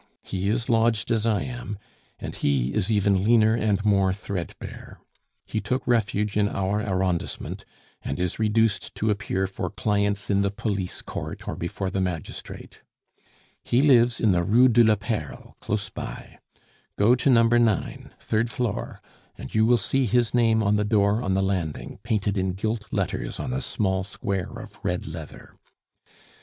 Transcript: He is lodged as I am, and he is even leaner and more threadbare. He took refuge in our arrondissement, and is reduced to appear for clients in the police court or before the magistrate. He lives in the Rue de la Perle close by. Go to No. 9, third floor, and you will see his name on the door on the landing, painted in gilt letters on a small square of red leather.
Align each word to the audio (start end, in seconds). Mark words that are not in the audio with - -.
He 0.23 0.49
is 0.49 0.67
lodged 0.67 1.11
as 1.11 1.27
I 1.27 1.43
am, 1.43 1.77
and 2.17 2.33
he 2.33 2.73
is 2.73 2.89
even 2.89 3.23
leaner 3.23 3.53
and 3.53 3.85
more 3.85 4.11
threadbare. 4.13 4.97
He 5.45 5.61
took 5.61 5.85
refuge 5.85 6.35
in 6.35 6.49
our 6.49 6.81
arrondissement, 6.81 7.65
and 8.01 8.19
is 8.19 8.39
reduced 8.39 8.95
to 8.95 9.11
appear 9.11 9.45
for 9.45 9.69
clients 9.69 10.31
in 10.31 10.41
the 10.41 10.49
police 10.49 11.03
court 11.03 11.47
or 11.47 11.55
before 11.55 11.91
the 11.91 12.01
magistrate. 12.01 12.81
He 13.63 13.83
lives 13.83 14.19
in 14.19 14.31
the 14.31 14.41
Rue 14.43 14.69
de 14.69 14.83
la 14.83 14.95
Perle 14.95 15.55
close 15.59 15.91
by. 15.91 16.39
Go 16.97 17.13
to 17.13 17.29
No. 17.29 17.43
9, 17.43 18.11
third 18.19 18.49
floor, 18.49 19.03
and 19.37 19.53
you 19.53 19.67
will 19.67 19.77
see 19.77 20.07
his 20.07 20.33
name 20.33 20.63
on 20.63 20.77
the 20.77 20.83
door 20.83 21.21
on 21.21 21.35
the 21.35 21.43
landing, 21.43 21.99
painted 22.01 22.39
in 22.39 22.53
gilt 22.53 22.91
letters 22.91 23.39
on 23.39 23.53
a 23.53 23.61
small 23.61 24.03
square 24.03 24.49
of 24.57 24.79
red 24.83 25.05
leather. 25.05 25.57